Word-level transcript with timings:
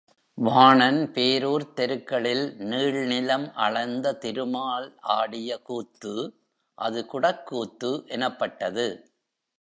வாணன் 0.37 1.11
பேரூர்த் 1.13 1.73
தெருக்களில் 1.75 2.55
நீள்நிலம் 2.61 3.45
அளந்த 3.55 4.13
திருமால் 4.13 4.87
ஆடிய 5.11 5.59
கூத்து 5.61 6.15
அது 6.77 7.05
குடக் 7.05 7.47
கூத்து 7.47 8.03
எனப்பட்டது. 8.07 8.87